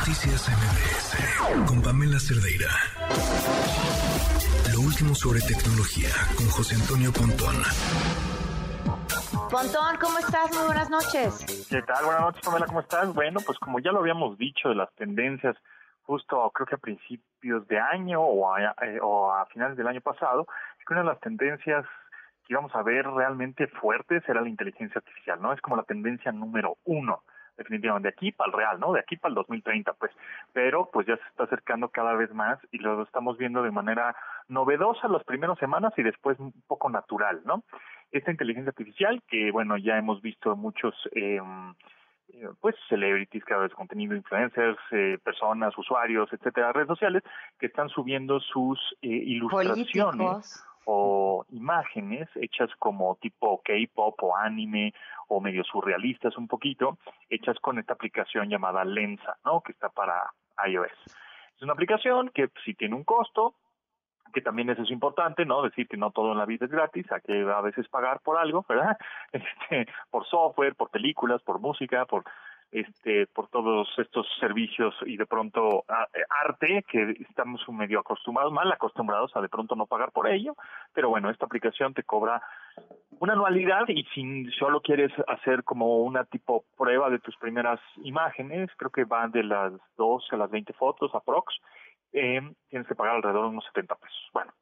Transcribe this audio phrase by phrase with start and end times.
[0.00, 2.72] Noticias MBS con Pamela Cerdeira.
[4.72, 6.08] Lo último sobre tecnología
[6.38, 7.60] con José Antonio Pontón.
[9.50, 10.48] Pontón, ¿cómo estás?
[10.56, 11.44] Muy buenas noches.
[11.68, 12.02] ¿Qué tal?
[12.06, 13.12] Buenas noches, Pamela, ¿cómo estás?
[13.12, 15.54] Bueno, pues como ya lo habíamos dicho de las tendencias
[16.04, 20.00] justo creo que a principios de año o a, eh, o a finales del año
[20.00, 20.46] pasado,
[20.78, 21.84] que una de las tendencias
[22.46, 25.52] que íbamos a ver realmente fuertes era la inteligencia artificial, ¿no?
[25.52, 27.22] Es como la tendencia número uno
[27.60, 28.92] definitivamente, de aquí para el real, ¿no?
[28.92, 30.10] De aquí para el 2030, pues.
[30.52, 34.16] Pero pues ya se está acercando cada vez más y lo estamos viendo de manera
[34.48, 37.62] novedosa las primeras semanas y después un poco natural, ¿no?
[38.10, 40.94] Esta inteligencia artificial que, bueno, ya hemos visto muchos...
[41.14, 41.40] Eh,
[42.60, 47.24] pues celebrities, cada vez contenido, influencers, eh, personas, usuarios, etcétera, redes sociales
[47.58, 54.94] que están subiendo sus eh, ilustraciones o imágenes hechas como tipo K-pop o anime
[55.30, 56.98] o medio surrealistas un poquito,
[57.28, 59.60] hechas con esta aplicación llamada Lensa, ¿no?
[59.60, 60.30] Que está para
[60.66, 60.90] iOS.
[61.56, 63.54] Es una aplicación que sí tiene un costo,
[64.32, 65.62] que también eso es importante, ¿no?
[65.62, 68.38] Decir que no todo en la vida es gratis, hay que a veces pagar por
[68.38, 68.98] algo, ¿verdad?
[69.32, 72.24] Este, por software, por películas, por música, por
[72.72, 78.70] este por todos estos servicios y de pronto eh, arte que estamos medio acostumbrados, mal
[78.70, 80.54] acostumbrados a de pronto no pagar por ello,
[80.92, 82.40] pero bueno, esta aplicación te cobra
[83.20, 88.70] una anualidad y si solo quieres hacer como una tipo prueba de tus primeras imágenes,
[88.78, 91.54] creo que van de las 12 a las 20 fotos aprox,
[92.12, 94.30] eh, tienes que pagar alrededor de unos 70 pesos.
[94.32, 94.52] Bueno,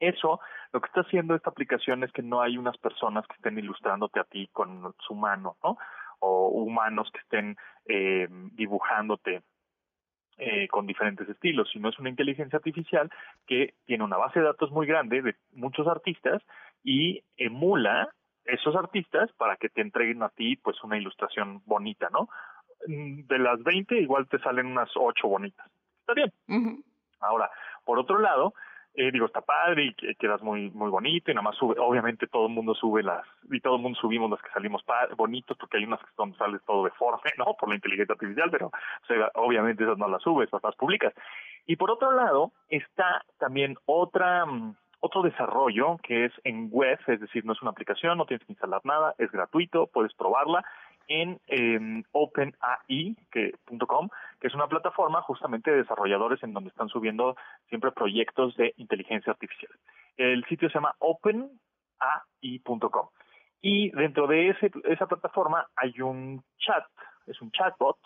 [0.00, 0.38] eso,
[0.70, 4.20] lo que está haciendo esta aplicación es que no hay unas personas que estén ilustrándote
[4.20, 5.78] a ti con su mano, ¿no?
[6.18, 9.42] o humanos que estén eh, dibujándote
[10.36, 13.10] eh, con diferentes estilos, sino es una inteligencia artificial
[13.46, 16.42] que tiene una base de datos muy grande de muchos artistas
[16.82, 18.08] y emula
[18.44, 22.28] esos artistas para que te entreguen a ti pues una ilustración bonita, ¿no?
[22.86, 25.66] Mm, de las 20 igual te salen unas 8 bonitas.
[26.00, 26.82] Está bien.
[27.20, 27.50] Ahora,
[27.84, 28.54] por otro lado,
[28.94, 32.46] eh, digo, está padre y quedas muy muy bonito y nada más sube, obviamente todo
[32.46, 34.84] el mundo sube las, y todo el mundo subimos las que salimos
[35.16, 37.54] bonitos porque hay unas que son, sales todo deforme, ¿no?
[37.58, 38.70] Por la inteligencia artificial, pero
[39.34, 41.14] obviamente esas no las subes, las publicas.
[41.64, 47.20] Y por otro lado, está también otra, mm, otro desarrollo que es en web, es
[47.20, 50.64] decir, no es una aplicación, no tienes que instalar nada, es gratuito, puedes probarla
[51.08, 54.08] en eh, openai.com,
[54.40, 57.36] que es una plataforma justamente de desarrolladores en donde están subiendo
[57.68, 59.72] siempre proyectos de inteligencia artificial.
[60.16, 63.08] El sitio se llama openai.com
[63.60, 66.84] y dentro de ese, esa plataforma hay un chat,
[67.26, 67.98] es un chatbot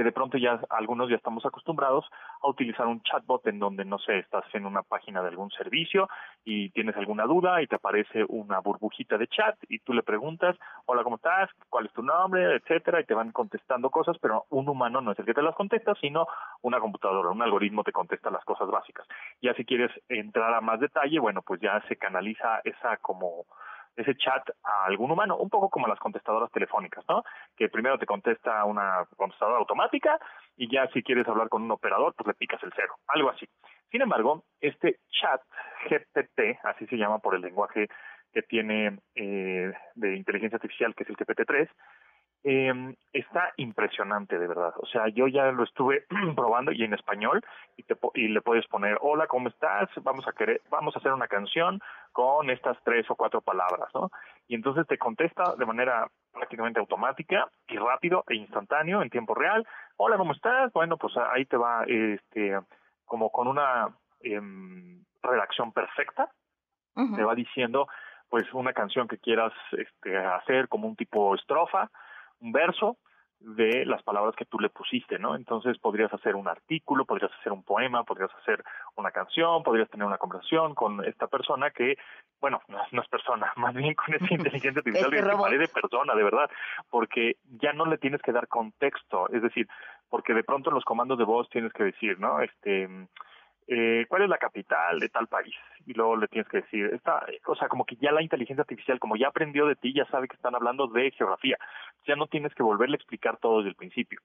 [0.00, 2.06] que de pronto ya algunos ya estamos acostumbrados
[2.40, 6.08] a utilizar un chatbot en donde, no sé, estás en una página de algún servicio
[6.42, 10.56] y tienes alguna duda y te aparece una burbujita de chat y tú le preguntas,
[10.86, 11.50] hola, ¿cómo estás?
[11.68, 12.56] ¿Cuál es tu nombre?
[12.56, 15.54] Etcétera, y te van contestando cosas, pero un humano no es el que te las
[15.54, 16.26] contesta, sino
[16.62, 19.06] una computadora, un algoritmo te contesta las cosas básicas.
[19.42, 23.44] Ya si quieres entrar a más detalle, bueno, pues ya se canaliza esa como
[24.00, 27.22] ese chat a algún humano, un poco como las contestadoras telefónicas, ¿no?
[27.56, 30.18] Que primero te contesta una contestadora automática
[30.56, 33.46] y ya si quieres hablar con un operador, pues le picas el cero, algo así.
[33.90, 35.40] Sin embargo, este chat
[35.88, 37.88] GPT, así se llama por el lenguaje
[38.32, 41.68] que tiene eh, de inteligencia artificial, que es el GPT-3,
[42.42, 44.72] eh, está impresionante de verdad.
[44.78, 46.06] O sea, yo ya lo estuve
[46.36, 47.42] probando y en español
[47.76, 49.90] y, te, y le puedes poner, hola, ¿cómo estás?
[50.02, 51.80] Vamos a querer, vamos a hacer una canción
[52.12, 54.10] con estas tres o cuatro palabras, ¿no?
[54.48, 59.66] Y entonces te contesta de manera prácticamente automática y rápido e instantáneo en tiempo real.
[59.96, 60.72] Hola, ¿cómo estás?
[60.72, 62.58] Bueno, pues ahí te va, este,
[63.04, 63.88] como con una
[64.22, 64.40] eh,
[65.22, 66.30] redacción perfecta,
[66.94, 67.88] te va diciendo,
[68.28, 71.90] pues una canción que quieras este, hacer como un tipo estrofa
[72.40, 72.96] un verso
[73.40, 75.34] de las palabras que tú le pusiste, ¿no?
[75.34, 78.62] Entonces podrías hacer un artículo, podrías hacer un poema, podrías hacer
[78.96, 81.96] una canción, podrías tener una conversación con esta persona que,
[82.38, 86.22] bueno, no, es persona, más bien con esa inteligencia artificial que parece de persona, de
[86.22, 86.50] verdad,
[86.90, 89.66] porque ya no le tienes que dar contexto, es decir,
[90.10, 92.42] porque de pronto en los comandos de voz tienes que decir, ¿no?
[92.42, 92.88] Este,
[93.72, 95.54] eh, ¿cuál es la capital de tal país?
[95.86, 98.98] Y luego le tienes que decir, esta, o sea, como que ya la inteligencia artificial,
[98.98, 101.56] como ya aprendió de ti, ya sabe que están hablando de geografía.
[102.04, 104.20] Ya no tienes que volverle a explicar todo desde el principio.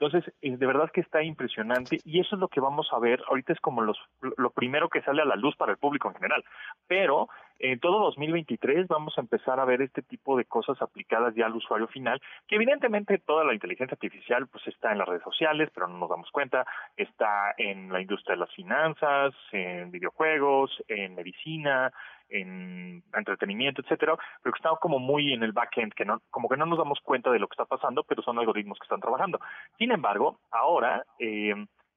[0.00, 3.22] Entonces, eh, de verdad que está impresionante y eso es lo que vamos a ver.
[3.28, 3.98] Ahorita es como los,
[4.38, 6.42] lo primero que sale a la luz para el público en general.
[6.86, 11.44] Pero en todo 2023 vamos a empezar a ver este tipo de cosas aplicadas ya
[11.44, 12.18] al usuario final,
[12.48, 16.08] que evidentemente toda la inteligencia artificial pues está en las redes sociales, pero no nos
[16.08, 16.64] damos cuenta,
[16.96, 21.92] está en la industria de las finanzas, en videojuegos, en medicina,
[22.30, 26.56] en entretenimiento, etcétera, pero que está como muy en el backend, que no, como que
[26.56, 29.40] no nos damos cuenta de lo que está pasando, pero son algoritmos que están trabajando.
[29.78, 31.54] Sin embargo, ahora, eh,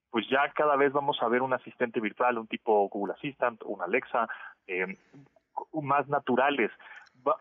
[0.10, 3.82] pues ya cada vez vamos a ver un asistente virtual, un tipo Google Assistant, un
[3.82, 4.28] Alexa,
[4.68, 4.98] eh,
[5.74, 6.72] más naturales.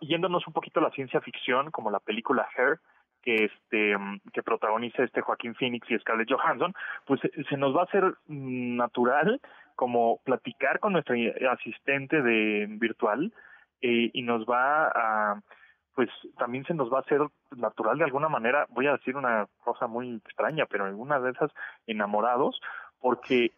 [0.00, 2.78] yéndonos un poquito a la ciencia ficción, como la película Hair,
[3.22, 3.96] que este
[4.32, 6.74] que protagoniza este Joaquín Phoenix y Scarlett Johansson,
[7.06, 9.40] pues se nos va a hacer natural
[9.76, 11.16] como platicar con nuestra
[11.50, 13.32] asistente de virtual
[13.80, 15.42] eh, y nos va a
[15.94, 16.08] pues
[16.38, 17.20] también se nos va a hacer
[17.54, 21.50] natural de alguna manera, voy a decir una cosa muy extraña, pero en de esas
[21.86, 22.58] enamorados,
[22.98, 23.52] porque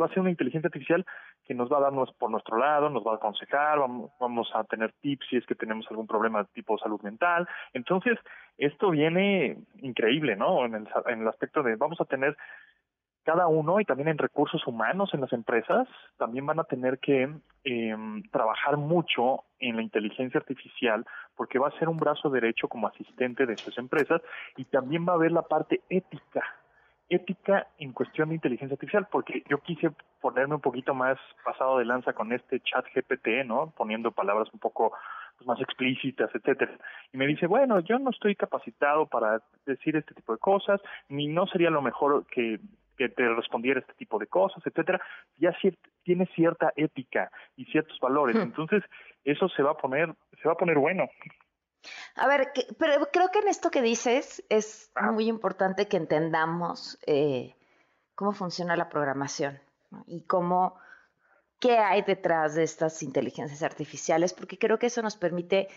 [0.00, 1.04] va a ser una inteligencia artificial
[1.44, 4.64] que nos va a darnos por nuestro lado, nos va a aconsejar, vamos, vamos a
[4.64, 7.46] tener tips si es que tenemos algún problema de tipo salud mental.
[7.74, 8.18] Entonces,
[8.56, 10.64] esto viene increíble, ¿no?
[10.64, 12.34] En el, en el aspecto de vamos a tener
[13.24, 17.28] cada uno y también en recursos humanos en las empresas también van a tener que
[17.64, 17.96] eh,
[18.30, 21.04] trabajar mucho en la inteligencia artificial
[21.34, 24.20] porque va a ser un brazo derecho como asistente de estas empresas
[24.56, 26.44] y también va a haber la parte ética
[27.08, 29.90] ética en cuestión de inteligencia artificial, porque yo quise
[30.20, 33.72] ponerme un poquito más pasado de lanza con este chat GPT, ¿no?
[33.76, 34.92] Poniendo palabras un poco
[35.36, 36.72] pues, más explícitas, etcétera.
[37.12, 41.28] Y me dice, bueno, yo no estoy capacitado para decir este tipo de cosas, ni
[41.28, 42.58] no sería lo mejor que
[42.96, 45.00] que te respondiera este tipo de cosas, etcétera,
[45.36, 45.56] ya
[46.02, 48.36] tiene cierta ética y ciertos valores.
[48.36, 48.42] Hmm.
[48.42, 48.82] Entonces,
[49.24, 51.08] eso se va a poner, se va a poner bueno.
[52.16, 57.54] A ver, pero creo que en esto que dices es muy importante que entendamos eh,
[58.14, 59.60] cómo funciona la programación
[60.06, 60.78] y cómo,
[61.60, 65.68] qué hay detrás de estas inteligencias artificiales, porque creo que eso nos permite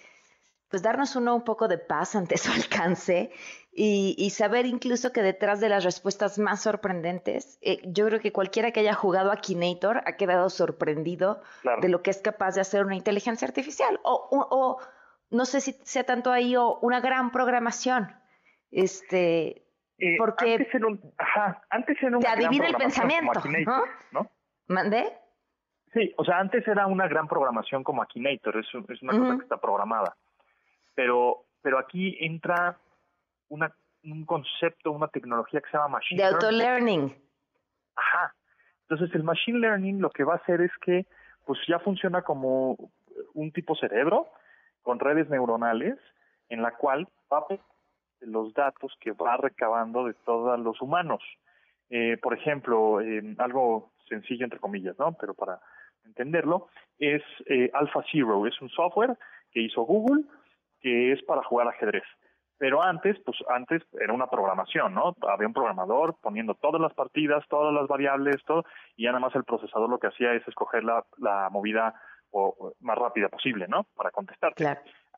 [0.69, 3.31] pues darnos uno un poco de paz ante su alcance
[3.79, 8.71] y, saber incluso que detrás de las respuestas más sorprendentes, eh, yo creo que cualquiera
[8.71, 11.41] que haya jugado a Kinator ha quedado sorprendido
[11.81, 14.79] de lo que es capaz de hacer una inteligencia artificial o, o
[15.29, 18.07] no sé si sea tanto ahí o una gran programación.
[18.71, 19.67] Este,
[19.99, 23.43] eh, porque antes era un, ajá, antes era te adivina el pensamiento,
[24.11, 24.31] ¿no?
[24.67, 25.13] ¿Mandé?
[25.93, 29.43] Sí, o sea, antes era una gran programación como Akinator, es, es una cosa que
[29.43, 30.17] está programada.
[30.95, 32.77] Pero, pero aquí entra
[33.49, 33.73] una,
[34.03, 36.39] un concepto, una tecnología que se llama Machine Learning.
[36.39, 37.15] De auto-learning.
[37.95, 38.33] Ajá.
[38.89, 41.05] Entonces el Machine Learning lo que va a hacer es que
[41.45, 42.77] pues ya funciona como
[43.33, 44.27] un tipo cerebro,
[44.81, 45.97] con redes neuronales
[46.49, 47.59] en la cual va a
[48.21, 51.21] los datos que va recabando de todos los humanos.
[51.89, 55.13] Eh, por ejemplo, eh, algo sencillo entre comillas, ¿no?
[55.13, 55.59] Pero para
[56.05, 56.67] entenderlo,
[56.99, 59.17] es eh, Alpha Zero, es un software
[59.51, 60.23] que hizo Google
[60.81, 62.03] que es para jugar ajedrez.
[62.59, 65.15] Pero antes, pues antes era una programación, ¿no?
[65.27, 68.65] Había un programador poniendo todas las partidas, todas las variables, todo,
[68.95, 71.93] y ya nada más el procesador lo que hacía es escoger la, la movida
[72.31, 73.85] o más rápida posible, ¿no?
[73.95, 74.65] Para contestarte.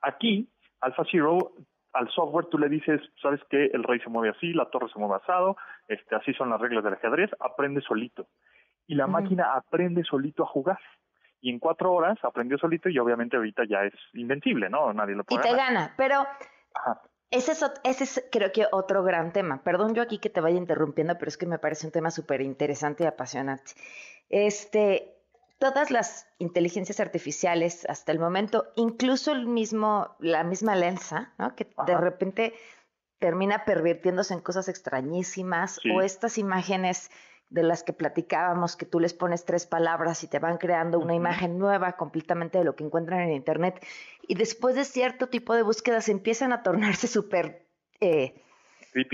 [0.02, 0.50] Aquí,
[0.82, 1.54] Alpha Zero,
[1.94, 5.00] al software tú le dices, sabes que el rey se mueve así, la torre se
[5.00, 5.58] mueve asado,
[5.88, 8.28] este, así son las reglas del ajedrez, aprende solito.
[8.88, 10.80] Y la máquina aprende solito a jugar.
[11.42, 14.92] Y en cuatro horas aprendió solito y obviamente ahorita ya es invencible, ¿no?
[14.94, 15.48] Nadie lo puede.
[15.48, 16.26] Y te gana, pero
[17.32, 19.62] Ese es, ese es creo que otro gran tema.
[19.64, 22.42] Perdón yo aquí que te vaya interrumpiendo, pero es que me parece un tema súper
[22.42, 23.74] interesante y apasionante.
[24.30, 25.16] Este,
[25.60, 31.56] todas las inteligencias artificiales hasta el momento, incluso el mismo, la misma Lensa, ¿no?
[31.56, 32.54] que de repente
[33.20, 37.12] termina pervirtiéndose en cosas extrañísimas, o estas imágenes
[37.50, 41.16] de las que platicábamos, que tú les pones tres palabras y te van creando una
[41.16, 43.84] imagen nueva completamente de lo que encuentran en Internet,
[44.28, 47.66] y después de cierto tipo de búsquedas empiezan a tornarse súper
[48.00, 48.42] eh,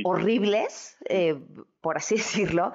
[0.04, 1.40] horribles, eh,
[1.82, 2.74] por así decirlo,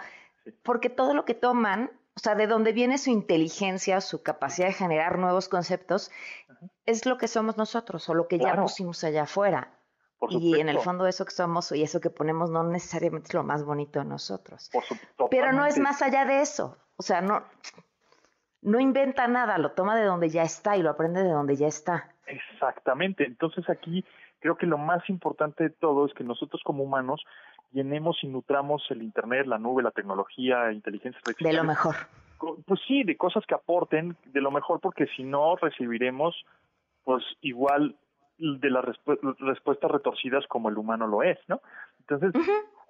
[0.63, 4.75] porque todo lo que toman o sea, de dónde viene su inteligencia, su capacidad de
[4.75, 6.11] generar nuevos conceptos,
[6.85, 9.73] es lo que somos nosotros o lo que ya pusimos allá afuera.
[10.29, 13.43] Y en el fondo eso que somos y eso que ponemos no necesariamente es lo
[13.43, 14.71] más bonito de nosotros.
[15.31, 16.77] Pero no es más allá de eso.
[16.97, 17.43] O sea, no,
[18.63, 21.67] no inventa nada, lo toma de donde ya está y lo aprende de donde ya
[21.67, 22.15] está.
[22.27, 23.25] Exactamente.
[23.25, 24.05] Entonces aquí
[24.41, 27.25] creo que lo más importante de todo es que nosotros como humanos
[27.73, 31.53] llenemos y nutramos el Internet, la nube, la tecnología, inteligencia artificial.
[31.53, 31.97] De lo mejor.
[32.67, 36.35] Pues sí, de cosas que aporten de lo mejor, porque si no recibiremos,
[37.05, 37.97] pues igual
[38.41, 38.85] de las
[39.39, 41.61] respuestas retorcidas como el humano lo es, ¿no?
[42.01, 42.33] Entonces,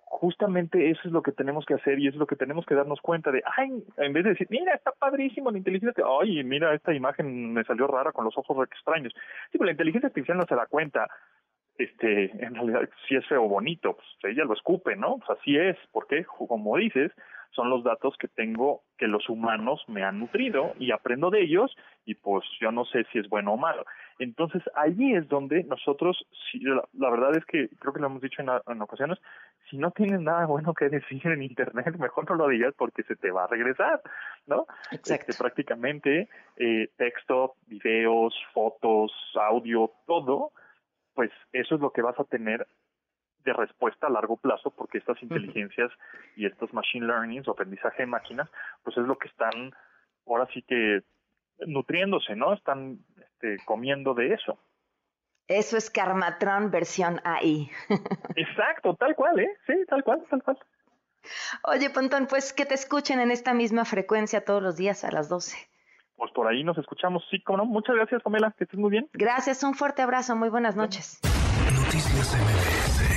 [0.04, 3.00] justamente eso es lo que tenemos que hacer y es lo que tenemos que darnos
[3.00, 6.94] cuenta de, ay, en vez de decir, mira, está padrísimo la inteligencia, ay, mira, esta
[6.94, 9.12] imagen me salió rara con los ojos extraños.
[9.50, 11.08] Sí, pero la inteligencia artificial no se da cuenta
[11.78, 15.18] este, en realidad si es feo o bonito, pues ella lo escupe, ¿no?
[15.18, 17.10] Pues así es, porque como dices,
[17.50, 21.74] son los datos que tengo que los humanos me han nutrido y aprendo de ellos
[22.04, 23.84] y pues yo no sé si es bueno o malo.
[24.18, 28.42] Entonces allí es donde nosotros, si, la, verdad es que creo que lo hemos dicho
[28.42, 29.18] en, ocasiones,
[29.70, 33.16] si no tienes nada bueno que decir en Internet, mejor no lo digas porque se
[33.16, 34.02] te va a regresar,
[34.46, 34.66] ¿no?
[34.92, 35.30] Exacto.
[35.30, 40.52] Este, prácticamente eh, texto, videos, fotos, audio, todo,
[41.14, 42.66] pues eso es lo que vas a tener
[43.44, 45.90] de respuesta a largo plazo porque estas inteligencias
[46.36, 48.48] y estos machine learning o aprendizaje de máquinas
[48.82, 49.72] pues es lo que están
[50.26, 51.02] ahora sí que
[51.66, 52.54] nutriéndose, ¿no?
[52.54, 54.58] Están este, comiendo de eso.
[55.48, 57.70] Eso es Karmatron versión AI.
[58.36, 59.50] Exacto, tal cual, ¿eh?
[59.66, 60.58] Sí, tal cual, tal cual.
[61.64, 65.28] Oye, Pontón, pues que te escuchen en esta misma frecuencia todos los días a las
[65.28, 65.56] 12.
[66.16, 67.64] Pues por ahí nos escuchamos, sí, como no.
[67.64, 69.08] Muchas gracias, Pamela, que estés muy bien.
[69.12, 71.20] Gracias, un fuerte abrazo, muy buenas noches.
[71.74, 73.09] Noticias MBS